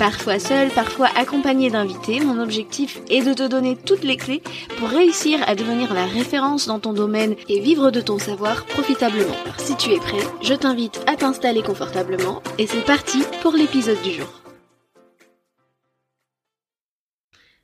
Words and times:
Parfois 0.00 0.38
seul, 0.38 0.70
parfois 0.70 1.08
accompagné 1.14 1.68
d'invités, 1.68 2.20
mon 2.20 2.42
objectif 2.42 3.02
est 3.10 3.20
de 3.20 3.34
te 3.34 3.46
donner 3.46 3.76
toutes 3.76 4.02
les 4.02 4.16
clés 4.16 4.42
pour 4.78 4.88
réussir 4.88 5.40
à 5.46 5.54
devenir 5.54 5.92
la 5.92 6.06
référence 6.06 6.66
dans 6.66 6.78
ton 6.78 6.94
domaine 6.94 7.36
et 7.50 7.60
vivre 7.60 7.90
de 7.90 8.00
ton 8.00 8.18
savoir 8.18 8.64
profitablement. 8.64 9.36
Si 9.58 9.76
tu 9.76 9.90
es 9.90 9.98
prêt, 9.98 10.26
je 10.40 10.54
t'invite 10.54 11.04
à 11.06 11.16
t'installer 11.16 11.60
confortablement 11.62 12.42
et 12.56 12.66
c'est 12.66 12.86
parti 12.86 13.22
pour 13.42 13.52
l'épisode 13.52 14.00
du 14.00 14.12
jour. 14.12 14.39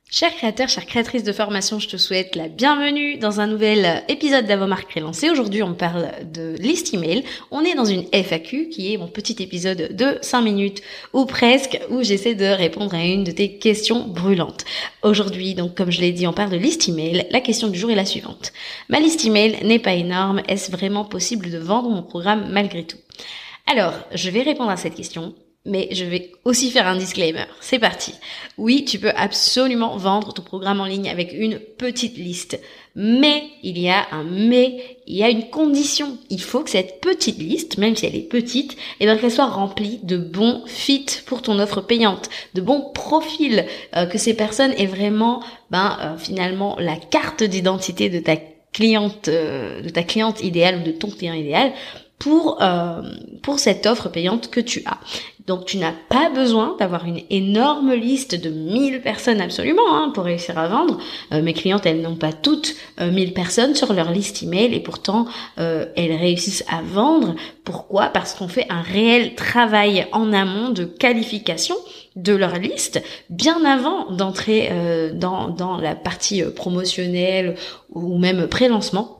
Chers 0.09 0.33
créateurs, 0.33 0.69
chères 0.69 0.85
créatrices 0.85 1.25
de 1.25 1.33
formation, 1.33 1.79
je 1.79 1.89
te 1.89 1.97
souhaite 1.97 2.37
la 2.37 2.47
bienvenue 2.47 3.17
dans 3.17 3.41
un 3.41 3.47
nouvel 3.47 4.05
épisode 4.07 4.45
d'Avomark 4.45 4.89
Relancé. 4.93 5.29
Aujourd'hui, 5.29 5.63
on 5.63 5.73
parle 5.73 6.11
de 6.33 6.55
liste 6.59 6.93
email. 6.93 7.25
On 7.51 7.65
est 7.65 7.75
dans 7.75 7.83
une 7.83 8.05
FAQ 8.13 8.69
qui 8.69 8.93
est 8.93 8.97
mon 8.97 9.09
petit 9.09 9.43
épisode 9.43 9.93
de 9.93 10.17
5 10.21 10.41
minutes 10.41 10.81
ou 11.11 11.25
presque 11.25 11.77
où 11.89 12.03
j'essaie 12.03 12.35
de 12.35 12.45
répondre 12.45 12.95
à 12.95 13.03
une 13.03 13.25
de 13.25 13.31
tes 13.31 13.57
questions 13.57 14.07
brûlantes. 14.07 14.63
Aujourd'hui, 15.03 15.55
donc 15.55 15.75
comme 15.75 15.91
je 15.91 15.99
l'ai 15.99 16.13
dit, 16.13 16.25
on 16.25 16.33
parle 16.33 16.51
de 16.51 16.57
liste 16.57 16.87
email. 16.87 17.27
La 17.29 17.41
question 17.41 17.67
du 17.67 17.77
jour 17.77 17.91
est 17.91 17.95
la 17.95 18.05
suivante. 18.05 18.53
Ma 18.87 19.01
liste 19.01 19.25
email 19.25 19.57
n'est 19.65 19.77
pas 19.77 19.93
énorme. 19.93 20.41
Est-ce 20.47 20.71
vraiment 20.71 21.03
possible 21.03 21.51
de 21.51 21.57
vendre 21.57 21.89
mon 21.89 22.01
programme 22.01 22.47
malgré 22.49 22.85
tout? 22.85 22.97
Alors, 23.69 23.93
je 24.15 24.29
vais 24.29 24.41
répondre 24.41 24.69
à 24.69 24.77
cette 24.77 24.95
question, 24.95 25.35
mais 25.67 25.89
je 25.91 26.05
vais 26.05 26.31
aussi 26.45 26.71
faire 26.71 26.87
un 26.87 26.95
disclaimer. 26.95 27.43
C'est 27.59 27.77
parti. 27.77 28.13
Oui, 28.57 28.85
tu 28.85 28.97
peux 28.97 29.11
absolument 29.15 29.97
vendre 29.97 30.33
ton 30.33 30.41
programme 30.41 30.79
en 30.79 30.85
ligne 30.85 31.09
avec 31.09 31.33
une 31.33 31.59
petite 31.59 32.17
liste. 32.17 32.59
Mais 32.95 33.43
il 33.61 33.77
y 33.77 33.89
a 33.89 34.07
un 34.11 34.23
mais, 34.23 34.97
il 35.05 35.17
y 35.17 35.23
a 35.23 35.29
une 35.29 35.49
condition. 35.49 36.17
Il 36.29 36.41
faut 36.41 36.61
que 36.61 36.69
cette 36.69 37.01
petite 37.01 37.37
liste, 37.37 37.77
même 37.77 37.95
si 37.95 38.05
elle 38.05 38.15
est 38.15 38.21
petite, 38.21 38.73
et 38.73 38.77
eh 39.01 39.05
ben, 39.05 39.17
qu'elle 39.17 39.31
soit 39.31 39.45
remplie 39.45 39.99
de 40.01 40.17
bons 40.17 40.63
fits 40.65 41.05
pour 41.25 41.41
ton 41.43 41.59
offre 41.59 41.81
payante, 41.81 42.29
de 42.55 42.61
bons 42.61 42.91
profils, 42.93 43.65
euh, 43.95 44.07
que 44.07 44.17
ces 44.17 44.33
personnes 44.33 44.73
aient 44.77 44.87
vraiment, 44.87 45.43
ben, 45.69 45.97
euh, 46.01 46.17
finalement, 46.17 46.75
la 46.79 46.95
carte 46.95 47.43
d'identité 47.43 48.09
de 48.09 48.19
ta 48.19 48.37
cliente, 48.73 49.27
euh, 49.27 49.81
de 49.81 49.89
ta 49.89 50.03
cliente 50.03 50.41
idéale 50.43 50.79
ou 50.79 50.83
de 50.83 50.91
ton 50.91 51.09
client 51.09 51.33
idéal 51.33 51.73
pour 52.19 52.61
euh, 52.61 53.01
pour 53.43 53.59
cette 53.59 53.85
offre 53.85 54.09
payante 54.09 54.49
que 54.49 54.59
tu 54.59 54.83
as. 54.85 54.97
Donc 55.45 55.65
tu 55.65 55.77
n'as 55.77 55.93
pas 56.09 56.29
besoin 56.29 56.75
d'avoir 56.77 57.05
une 57.05 57.21
énorme 57.29 57.93
liste 57.93 58.35
de 58.35 58.49
1000 58.49 59.01
personnes 59.01 59.39
absolument 59.39 59.95
hein, 59.95 60.11
pour 60.13 60.25
réussir 60.25 60.57
à 60.57 60.67
vendre. 60.67 60.99
Euh, 61.31 61.41
mes 61.41 61.53
clientes, 61.53 61.85
elles 61.85 62.01
n'ont 62.01 62.17
pas 62.17 62.33
toutes 62.33 62.75
euh, 62.99 63.11
1000 63.11 63.33
personnes 63.33 63.73
sur 63.73 63.93
leur 63.93 64.11
liste 64.11 64.43
email 64.43 64.73
et 64.73 64.81
pourtant 64.81 65.25
euh, 65.59 65.85
elles 65.95 66.15
réussissent 66.15 66.65
à 66.69 66.81
vendre. 66.81 67.35
Pourquoi? 67.63 68.07
Parce 68.07 68.33
qu'on 68.33 68.49
fait 68.49 68.65
un 68.69 68.81
réel 68.81 69.35
travail 69.35 70.07
en 70.11 70.33
amont 70.33 70.69
de 70.69 70.83
qualification 70.83 71.75
de 72.17 72.33
leur 72.33 72.57
liste 72.57 73.01
bien 73.29 73.63
avant 73.63 74.11
d'entrer 74.11 74.69
euh, 74.71 75.13
dans, 75.13 75.49
dans 75.49 75.77
la 75.77 75.95
partie 75.95 76.41
promotionnelle 76.43 77.55
ou 77.91 78.17
même 78.17 78.47
pré-lancement 78.47 79.17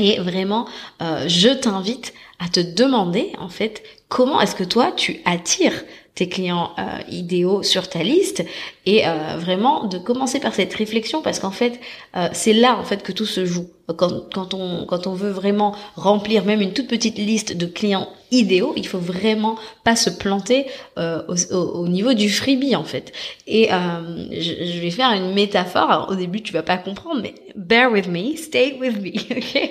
et 0.00 0.18
vraiment, 0.18 0.66
euh, 1.02 1.24
je 1.28 1.50
t'invite 1.50 2.14
à 2.40 2.48
te 2.48 2.60
demander 2.60 3.32
en 3.38 3.48
fait 3.48 3.82
comment 4.10 4.40
est-ce 4.42 4.54
que 4.56 4.64
toi 4.64 4.92
tu 4.94 5.20
attires 5.24 5.84
tes 6.16 6.28
clients 6.28 6.72
euh, 6.78 6.98
idéaux 7.08 7.62
sur 7.62 7.88
ta 7.88 8.02
liste 8.02 8.44
et 8.84 9.06
euh, 9.06 9.36
vraiment 9.38 9.86
de 9.86 9.96
commencer 9.96 10.40
par 10.40 10.52
cette 10.52 10.74
réflexion 10.74 11.22
parce 11.22 11.38
qu'en 11.38 11.52
fait 11.52 11.80
euh, 12.16 12.28
c'est 12.32 12.52
là 12.52 12.76
en 12.76 12.82
fait 12.82 13.02
que 13.02 13.12
tout 13.12 13.24
se 13.24 13.46
joue. 13.46 13.70
Quand, 13.96 14.32
quand 14.32 14.54
on 14.54 14.84
quand 14.86 15.06
on 15.06 15.14
veut 15.14 15.30
vraiment 15.30 15.74
remplir 15.96 16.44
même 16.44 16.60
une 16.60 16.72
toute 16.72 16.88
petite 16.88 17.18
liste 17.18 17.56
de 17.56 17.66
clients 17.66 18.08
idéaux 18.32 18.72
il 18.76 18.86
faut 18.86 18.98
vraiment 18.98 19.56
pas 19.84 19.96
se 19.96 20.10
planter 20.10 20.66
euh, 20.98 21.22
au, 21.28 21.56
au, 21.56 21.88
niveau 21.88 22.12
du 22.12 22.28
freebie 22.28 22.76
en 22.76 22.84
fait. 22.84 23.12
Et 23.46 23.72
euh, 23.72 24.26
je, 24.32 24.64
je, 24.64 24.80
vais 24.80 24.90
faire 24.90 25.12
une 25.12 25.32
métaphore. 25.34 25.90
Alors, 25.90 26.10
au 26.10 26.16
début 26.16 26.42
tu 26.42 26.52
vas 26.52 26.62
pas 26.62 26.76
comprendre 26.76 27.20
mais 27.22 27.34
bear 27.54 27.90
with 27.92 28.08
me 28.08 28.36
stay 28.36 28.76
with 28.80 29.00
me 29.00 29.10
ok? 29.36 29.70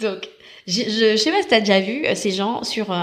Donc 0.00 0.28
je, 0.66 0.82
je, 0.82 1.16
sais 1.16 1.30
pas 1.30 1.42
si 1.42 1.48
t'as 1.48 1.60
déjà 1.60 1.80
vu 1.80 2.04
euh, 2.04 2.14
ces 2.16 2.32
gens 2.32 2.64
sur 2.64 2.90
euh, 2.90 2.96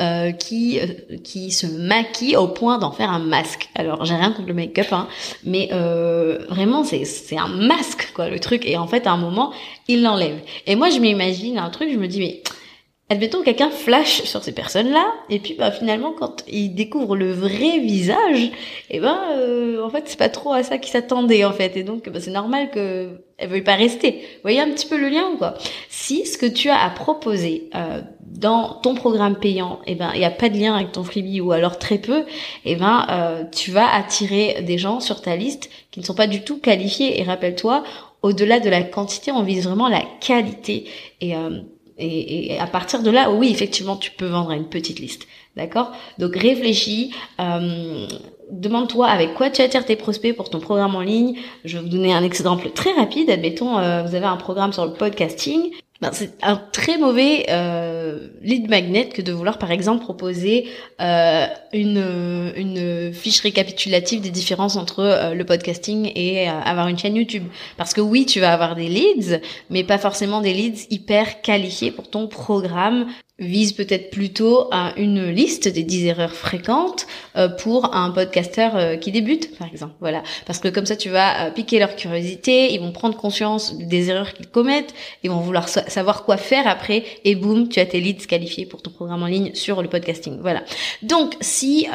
Euh, 0.00 0.30
qui 0.30 0.78
euh, 0.78 1.16
qui 1.24 1.50
se 1.50 1.66
maquillent 1.66 2.36
au 2.36 2.46
point 2.46 2.78
d'en 2.78 2.92
faire 2.92 3.10
un 3.10 3.18
masque. 3.18 3.68
Alors 3.74 4.04
j'ai 4.04 4.14
rien 4.14 4.30
contre 4.30 4.46
le 4.46 4.54
make-up, 4.54 4.86
hein, 4.92 5.08
mais 5.44 5.70
euh, 5.72 6.38
vraiment 6.48 6.84
c'est 6.84 7.04
c'est 7.04 7.36
un 7.36 7.48
masque 7.48 8.12
quoi 8.14 8.28
le 8.28 8.38
truc. 8.38 8.64
Et 8.64 8.76
en 8.76 8.86
fait 8.86 9.06
à 9.08 9.12
un 9.12 9.16
moment 9.16 9.52
ils 9.88 10.02
l'enlèvent. 10.02 10.40
Et 10.66 10.76
moi 10.76 10.90
je 10.90 10.98
m'imagine 11.00 11.58
un 11.58 11.70
truc, 11.70 11.90
je 11.92 11.98
me 11.98 12.06
dis 12.06 12.20
mais 12.20 12.42
admettons 13.10 13.42
quelqu'un 13.42 13.70
flash 13.70 14.22
sur 14.24 14.42
ces 14.42 14.52
personnes-là, 14.52 15.06
et 15.30 15.38
puis 15.38 15.54
bah 15.54 15.70
finalement 15.70 16.12
quand 16.12 16.44
il 16.48 16.74
découvre 16.74 17.16
le 17.16 17.32
vrai 17.32 17.78
visage, 17.78 18.44
et 18.90 18.96
eh 18.96 19.00
ben 19.00 19.18
euh, 19.36 19.82
en 19.82 19.88
fait 19.88 20.04
c'est 20.06 20.18
pas 20.18 20.28
trop 20.28 20.52
à 20.52 20.62
ça 20.62 20.78
qu'il 20.78 20.92
s'attendait 20.92 21.44
en 21.44 21.52
fait, 21.52 21.76
et 21.76 21.84
donc 21.84 22.08
bah, 22.08 22.20
c'est 22.20 22.30
normal 22.30 22.70
que 22.70 23.22
elle 23.38 23.48
veuille 23.48 23.62
pas 23.62 23.76
rester. 23.76 24.10
Vous 24.10 24.42
voyez 24.42 24.60
un 24.60 24.70
petit 24.70 24.86
peu 24.86 24.98
le 24.98 25.08
lien 25.08 25.30
quoi? 25.38 25.54
Si 25.88 26.26
ce 26.26 26.36
que 26.36 26.46
tu 26.46 26.68
as 26.68 26.78
à 26.78 26.90
proposer 26.90 27.70
euh, 27.74 28.02
dans 28.20 28.74
ton 28.74 28.94
programme 28.94 29.36
payant, 29.36 29.78
et 29.86 29.92
eh 29.92 29.94
ben 29.94 30.10
il 30.14 30.20
y 30.20 30.24
a 30.24 30.30
pas 30.30 30.50
de 30.50 30.58
lien 30.58 30.74
avec 30.74 30.92
ton 30.92 31.04
freebie 31.04 31.40
ou 31.40 31.52
alors 31.52 31.78
très 31.78 31.98
peu, 31.98 32.20
et 32.64 32.72
eh 32.72 32.76
ben 32.76 33.06
euh, 33.10 33.44
tu 33.50 33.70
vas 33.70 33.88
attirer 33.90 34.62
des 34.62 34.76
gens 34.76 35.00
sur 35.00 35.22
ta 35.22 35.34
liste 35.34 35.70
qui 35.90 36.00
ne 36.00 36.04
sont 36.04 36.14
pas 36.14 36.26
du 36.26 36.42
tout 36.42 36.58
qualifiés. 36.58 37.20
Et 37.20 37.22
rappelle-toi, 37.22 37.84
au-delà 38.22 38.60
de 38.60 38.68
la 38.68 38.82
quantité, 38.82 39.32
on 39.32 39.42
vise 39.42 39.64
vraiment 39.64 39.88
la 39.88 40.02
qualité 40.20 40.84
et 41.20 41.36
euh, 41.36 41.60
et, 41.98 42.58
à 42.58 42.66
partir 42.66 43.02
de 43.02 43.10
là, 43.10 43.30
oui, 43.30 43.50
effectivement, 43.50 43.96
tu 43.96 44.10
peux 44.12 44.26
vendre 44.26 44.50
à 44.50 44.56
une 44.56 44.68
petite 44.68 45.00
liste. 45.00 45.26
D'accord? 45.56 45.90
Donc 46.18 46.36
réfléchis, 46.36 47.12
euh, 47.40 48.06
demande-toi 48.50 49.08
avec 49.08 49.34
quoi 49.34 49.50
tu 49.50 49.60
attires 49.60 49.84
tes 49.84 49.96
prospects 49.96 50.36
pour 50.36 50.50
ton 50.50 50.60
programme 50.60 50.94
en 50.94 51.00
ligne. 51.00 51.36
Je 51.64 51.76
vais 51.76 51.82
vous 51.82 51.88
donner 51.88 52.12
un 52.12 52.22
exemple 52.22 52.70
très 52.70 52.92
rapide. 52.92 53.28
Admettons, 53.28 53.78
euh, 53.78 54.02
vous 54.02 54.14
avez 54.14 54.26
un 54.26 54.36
programme 54.36 54.72
sur 54.72 54.86
le 54.86 54.92
podcasting 54.92 55.72
ben, 56.00 56.10
c'est 56.12 56.30
un 56.42 56.56
très 56.56 56.96
mauvais 56.96 57.46
euh, 57.48 58.28
lead 58.40 58.70
magnet 58.70 59.08
que 59.08 59.20
de 59.20 59.32
vouloir 59.32 59.58
par 59.58 59.72
exemple 59.72 60.04
proposer 60.04 60.68
euh, 61.00 61.46
une, 61.72 62.52
une 62.56 63.12
fiche 63.12 63.40
récapitulative 63.40 64.20
des 64.20 64.30
différences 64.30 64.76
entre 64.76 65.00
euh, 65.00 65.34
le 65.34 65.44
podcasting 65.44 66.12
et 66.14 66.48
euh, 66.48 66.52
avoir 66.60 66.86
une 66.86 66.96
chaîne 66.96 67.16
YouTube. 67.16 67.48
Parce 67.76 67.94
que 67.94 68.00
oui, 68.00 68.26
tu 68.26 68.38
vas 68.38 68.52
avoir 68.52 68.76
des 68.76 68.86
leads, 68.86 69.40
mais 69.70 69.82
pas 69.82 69.98
forcément 69.98 70.40
des 70.40 70.54
leads 70.54 70.86
hyper 70.90 71.42
qualifiés 71.42 71.90
pour 71.90 72.08
ton 72.08 72.28
programme 72.28 73.06
vise 73.38 73.72
peut-être 73.72 74.10
plutôt 74.10 74.66
à 74.72 74.94
une 74.96 75.30
liste 75.30 75.68
des 75.68 75.84
10 75.84 76.06
erreurs 76.06 76.32
fréquentes 76.32 77.06
euh, 77.36 77.48
pour 77.48 77.94
un 77.94 78.10
podcasteur 78.10 78.74
euh, 78.74 78.96
qui 78.96 79.12
débute, 79.12 79.56
par 79.56 79.68
exemple. 79.68 79.94
Voilà, 80.00 80.24
parce 80.44 80.58
que 80.58 80.66
comme 80.66 80.86
ça, 80.86 80.96
tu 80.96 81.08
vas 81.08 81.46
euh, 81.46 81.50
piquer 81.52 81.78
leur 81.78 81.94
curiosité, 81.94 82.74
ils 82.74 82.80
vont 82.80 82.90
prendre 82.90 83.16
conscience 83.16 83.76
des 83.78 84.10
erreurs 84.10 84.34
qu'ils 84.34 84.48
commettent, 84.48 84.92
ils 85.22 85.30
vont 85.30 85.38
vouloir 85.38 85.68
savoir 85.68 86.24
quoi 86.24 86.36
faire 86.36 86.66
après, 86.66 87.04
et 87.24 87.36
boum, 87.36 87.68
tu 87.68 87.78
as 87.78 87.86
tes 87.86 88.00
leads 88.00 88.26
qualifiés 88.26 88.66
pour 88.66 88.82
ton 88.82 88.90
programme 88.90 89.22
en 89.22 89.26
ligne 89.26 89.54
sur 89.54 89.82
le 89.82 89.88
podcasting. 89.88 90.38
Voilà. 90.40 90.64
Donc, 91.02 91.34
si 91.40 91.86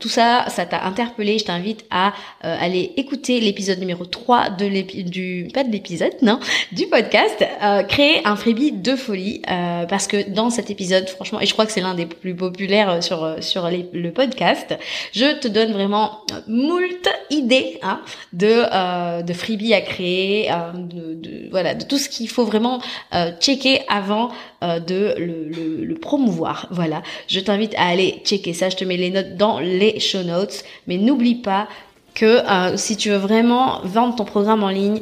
tout 0.00 0.08
ça, 0.08 0.46
ça 0.48 0.66
t'a 0.66 0.82
interpellé, 0.84 1.38
je 1.38 1.44
t'invite 1.44 1.84
à 1.90 2.12
aller 2.42 2.92
écouter 2.96 3.40
l'épisode 3.40 3.78
numéro 3.78 4.04
3 4.04 4.50
de 4.50 5.02
du 5.02 5.48
pas 5.52 5.64
de 5.64 5.70
l'épisode, 5.70 6.12
non, 6.22 6.40
du 6.72 6.86
podcast, 6.86 7.44
créer 7.88 8.26
un 8.26 8.36
freebie 8.36 8.72
de 8.72 8.96
folie, 8.96 9.42
parce 9.88 10.06
que 10.06 10.28
dans 10.30 10.50
cette 10.50 10.70
épisode, 10.72 11.08
franchement, 11.08 11.40
et 11.40 11.46
je 11.46 11.52
crois 11.52 11.66
que 11.66 11.72
c'est 11.72 11.80
l'un 11.80 11.94
des 11.94 12.06
plus 12.06 12.34
populaires 12.34 12.90
euh, 12.90 13.00
sur 13.00 13.22
euh, 13.22 13.40
sur 13.40 13.68
les, 13.68 13.88
le 13.92 14.10
podcast. 14.10 14.74
Je 15.12 15.38
te 15.38 15.46
donne 15.46 15.72
vraiment 15.72 16.20
euh, 16.32 16.40
moult 16.48 17.08
idées 17.30 17.78
hein, 17.82 18.00
de 18.32 19.22
de 19.22 19.32
freebie 19.32 19.74
à 19.74 19.80
créer, 19.80 20.50
de, 20.74 21.48
voilà, 21.50 21.74
de 21.74 21.84
tout 21.84 21.98
ce 21.98 22.08
qu'il 22.08 22.28
faut 22.28 22.44
vraiment 22.44 22.80
checker 23.40 23.82
avant 23.88 24.30
de 24.62 25.14
le, 25.18 25.94
promouvoir. 25.94 26.66
Voilà, 26.70 27.02
je 27.28 27.40
t'invite 27.40 27.74
à 27.76 27.86
aller 27.86 28.20
checker 28.24 28.52
ça. 28.54 28.68
Je 28.68 28.76
te 28.76 28.84
mets 28.84 28.96
les 28.96 29.10
notes 29.10 29.36
dans 29.36 29.60
les 29.60 30.00
show 30.00 30.22
notes, 30.22 30.64
mais 30.86 30.96
n'oublie 30.96 31.36
pas 31.36 31.68
que 32.14 32.40
si 32.76 32.96
tu 32.96 33.10
veux 33.10 33.16
vraiment 33.16 33.80
vendre 33.84 34.16
ton 34.16 34.24
programme 34.24 34.62
en 34.62 34.68
ligne, 34.68 35.00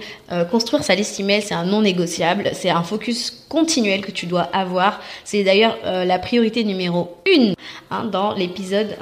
construire 0.51 0.83
sa 0.85 0.95
liste 0.95 1.19
email, 1.21 1.43
c'est 1.43 1.55
un 1.55 1.65
non 1.65 1.83
négociable, 1.83 2.51
c'est 2.53 2.71
un 2.71 2.83
focus 2.83 3.40
continuel 3.50 4.00
que 4.00 4.11
tu 4.11 4.25
dois 4.25 4.49
avoir. 4.55 5.00
C'est 5.25 5.44
d'ailleurs 5.44 5.76
euh, 5.85 6.06
la 6.06 6.19
priorité 6.19 6.64
numéro 6.64 7.17
une 7.31 7.55
hein, 7.91 8.05
dans 8.05 8.32
l'épisode 8.32 8.97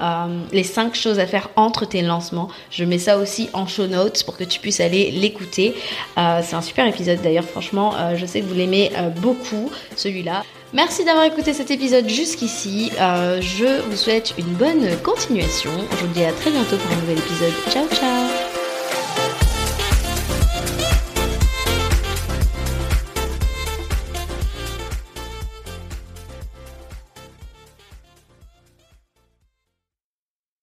les 0.51 0.65
5 0.65 0.97
choses 0.97 1.21
à 1.21 1.27
faire 1.27 1.51
entre 1.55 1.85
tes 1.85 2.03
lancements. 2.03 2.49
Je 2.71 2.85
mets 2.85 2.99
ça 2.99 3.19
aussi 3.19 3.49
en 3.53 3.67
show 3.69 3.87
notes 3.87 4.25
pour 4.25 4.37
que 4.37 4.45
tu 4.45 4.59
puisses 4.59 4.81
aller 4.81 5.13
l'écouter. 5.13 5.75
c'est 6.17 6.55
un 6.55 6.63
super 6.63 6.87
épisode 6.87 7.21
d'ailleurs, 7.23 7.45
franchement, 7.45 7.95
je 8.17 8.27
sais 8.27 8.41
que 8.41 8.47
vous 8.47 8.55
l'aimez 8.55 8.91
beaucoup 9.17 9.71
celui-là. 9.97 10.45
Merci 10.73 11.05
d'avoir 11.05 11.25
écouté 11.25 11.53
cet 11.53 11.71
épisode 11.71 12.09
jusqu'ici. 12.09 12.91
je 12.97 13.83
vous 13.89 13.97
souhaite 13.97 14.35
une 14.39 14.55
bonne 14.55 14.89
continuation. 15.03 15.71
Je 15.93 15.97
vous 16.07 16.13
dis 16.13 16.25
à 16.25 16.33
très 16.33 16.51
bientôt 16.51 16.77
pour 16.77 16.93
un 16.93 17.01
nouvel 17.01 17.19
épisode. 17.19 17.53
Ciao 17.71 17.87
ciao 17.89 18.48